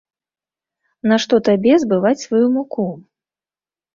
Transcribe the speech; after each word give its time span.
Нашто 1.09 1.35
табе 1.49 1.73
збываць 1.85 2.15
сваю 2.25 2.41
муку? 2.57 2.87